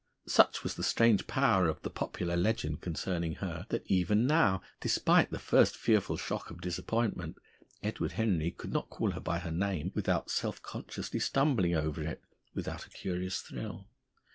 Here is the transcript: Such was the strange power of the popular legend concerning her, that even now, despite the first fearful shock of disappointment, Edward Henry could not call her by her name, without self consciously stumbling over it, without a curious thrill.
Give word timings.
Such 0.25 0.63
was 0.63 0.73
the 0.73 0.81
strange 0.83 1.27
power 1.27 1.67
of 1.67 1.83
the 1.83 1.91
popular 1.91 2.35
legend 2.35 2.81
concerning 2.81 3.35
her, 3.35 3.67
that 3.69 3.85
even 3.85 4.25
now, 4.25 4.63
despite 4.79 5.29
the 5.29 5.37
first 5.37 5.77
fearful 5.77 6.17
shock 6.17 6.49
of 6.49 6.59
disappointment, 6.59 7.37
Edward 7.83 8.13
Henry 8.13 8.49
could 8.49 8.73
not 8.73 8.89
call 8.89 9.11
her 9.11 9.19
by 9.21 9.37
her 9.37 9.51
name, 9.51 9.91
without 9.93 10.31
self 10.31 10.59
consciously 10.63 11.19
stumbling 11.19 11.75
over 11.75 12.01
it, 12.01 12.23
without 12.55 12.87
a 12.87 12.89
curious 12.89 13.41
thrill. 13.41 13.85